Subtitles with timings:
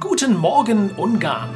[0.00, 1.50] Guten Morgen Ungarn.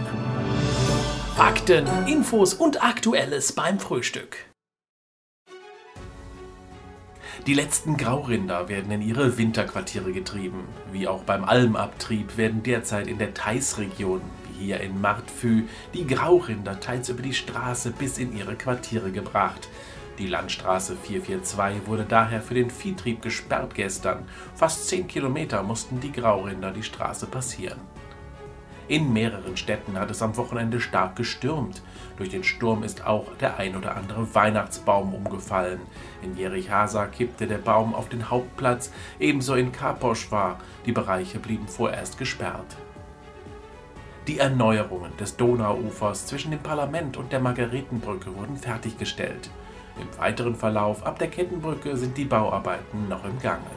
[1.36, 4.36] Fakten, Infos und Aktuelles beim Frühstück.
[7.46, 10.68] Die letzten Graurinder werden in ihre Winterquartiere getrieben.
[10.92, 14.20] Wie auch beim Almabtrieb werden derzeit in der Theiß-Region,
[14.52, 15.62] wie hier in Martfü,
[15.94, 19.70] die Graurinder teils über die Straße bis in ihre Quartiere gebracht.
[20.18, 24.28] Die Landstraße 442 wurde daher für den Viehtrieb gesperrt gestern.
[24.54, 27.80] Fast 10 Kilometer mussten die Graurinder die Straße passieren.
[28.88, 31.82] In mehreren Städten hat es am Wochenende stark gestürmt.
[32.16, 35.80] Durch den Sturm ist auch der ein oder andere Weihnachtsbaum umgefallen.
[36.22, 40.58] In Jerichasa kippte der Baum auf den Hauptplatz, ebenso in Kaposchwa.
[40.86, 42.76] Die Bereiche blieben vorerst gesperrt.
[44.28, 49.50] Die Erneuerungen des Donauufers zwischen dem Parlament und der Margaretenbrücke wurden fertiggestellt.
[50.00, 53.70] Im weiteren Verlauf ab der Kettenbrücke sind die Bauarbeiten noch im Gange.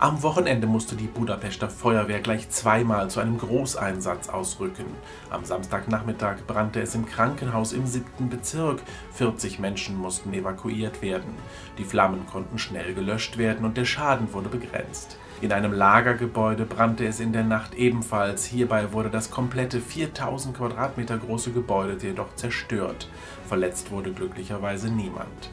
[0.00, 4.84] Am Wochenende musste die Budapester Feuerwehr gleich zweimal zu einem Großeinsatz ausrücken.
[5.28, 8.80] Am Samstagnachmittag brannte es im Krankenhaus im siebten Bezirk.
[9.14, 11.34] 40 Menschen mussten evakuiert werden.
[11.78, 15.18] Die Flammen konnten schnell gelöscht werden und der Schaden wurde begrenzt.
[15.40, 18.44] In einem Lagergebäude brannte es in der Nacht ebenfalls.
[18.44, 23.08] Hierbei wurde das komplette 4000 Quadratmeter große Gebäude jedoch zerstört.
[23.48, 25.50] Verletzt wurde glücklicherweise niemand.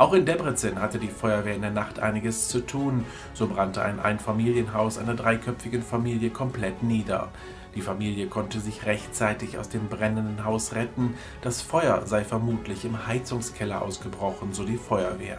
[0.00, 3.04] Auch in Debrecen hatte die Feuerwehr in der Nacht einiges zu tun.
[3.34, 7.28] So brannte ein Einfamilienhaus einer dreiköpfigen Familie komplett nieder.
[7.74, 11.16] Die Familie konnte sich rechtzeitig aus dem brennenden Haus retten.
[11.42, 15.36] Das Feuer sei vermutlich im Heizungskeller ausgebrochen, so die Feuerwehr.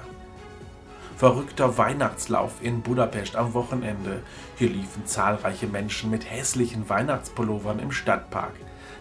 [1.21, 4.23] Verrückter Weihnachtslauf in Budapest am Wochenende.
[4.57, 8.53] Hier liefen zahlreiche Menschen mit hässlichen Weihnachtspullovern im Stadtpark.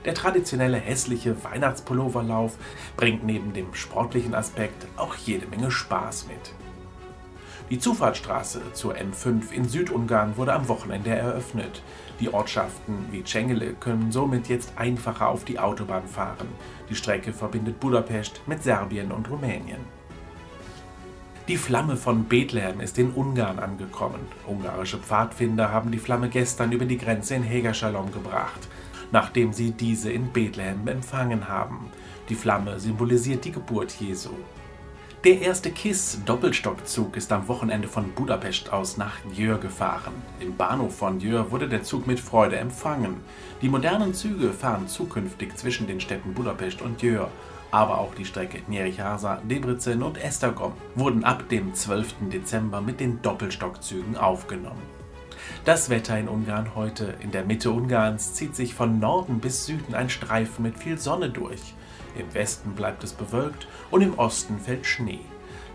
[0.04, 2.58] Der traditionelle hässliche Weihnachtspulloverlauf
[2.98, 6.52] bringt neben dem sportlichen Aspekt auch jede Menge Spaß mit.
[7.70, 11.82] Die Zufahrtsstraße zur M5 in Südungarn wurde am Wochenende eröffnet.
[12.20, 16.48] Die Ortschaften wie Cengele können somit jetzt einfacher auf die Autobahn fahren.
[16.90, 19.99] Die Strecke verbindet Budapest mit Serbien und Rumänien.
[21.50, 24.20] Die Flamme von Bethlehem ist in Ungarn angekommen.
[24.46, 28.68] Ungarische Pfadfinder haben die Flamme gestern über die Grenze in Hegerschalom gebracht
[29.12, 31.90] nachdem sie diese in Bethlehem empfangen haben.
[32.28, 34.30] Die Flamme symbolisiert die Geburt Jesu.
[35.24, 40.14] Der erste KISS-Doppelstockzug ist am Wochenende von Budapest aus nach Jör gefahren.
[40.38, 43.16] Im Bahnhof von Jör wurde der Zug mit Freude empfangen.
[43.60, 47.30] Die modernen Züge fahren zukünftig zwischen den Städten Budapest und Jör.
[47.70, 52.30] Aber auch die Strecke Nyíregyháza, Debrecen und Esztergom wurden ab dem 12.
[52.32, 54.82] Dezember mit den Doppelstockzügen aufgenommen.
[55.64, 57.14] Das Wetter in Ungarn heute.
[57.20, 61.30] In der Mitte Ungarns zieht sich von Norden bis Süden ein Streifen mit viel Sonne
[61.30, 61.74] durch.
[62.18, 65.20] Im Westen bleibt es bewölkt und im Osten fällt Schnee.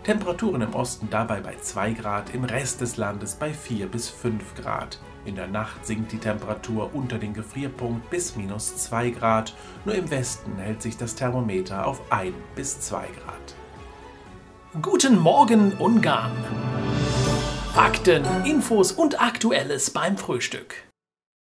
[0.06, 4.54] Temperaturen im Osten dabei bei 2 Grad, im Rest des Landes bei 4 bis 5
[4.54, 5.00] Grad.
[5.24, 9.52] In der Nacht sinkt die Temperatur unter den Gefrierpunkt bis minus 2 Grad,
[9.84, 13.54] nur im Westen hält sich das Thermometer auf 1 bis 2 Grad.
[14.80, 16.30] Guten Morgen Ungarn!
[17.74, 20.85] Fakten, Infos und Aktuelles beim Frühstück.